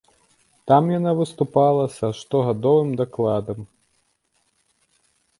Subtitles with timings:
[0.69, 3.59] Там яна выступала са штогадовым дакладам.